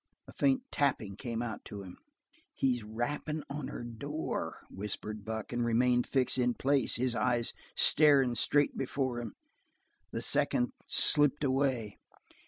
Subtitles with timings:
[0.27, 1.95] A faint tapping came out to him.
[2.55, 7.53] "He he's rapping on her door," whispered Buck, and remained fixed in place, his eyes
[7.75, 9.35] staring straight before him.
[10.09, 11.99] The seconds slipped away.